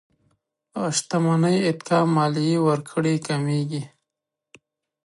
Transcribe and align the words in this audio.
شتمنۍ 0.97 1.57
اتکا 1.69 1.99
ماليې 2.15 2.57
ورکړې 2.67 3.15
کمېږي. 3.27 3.83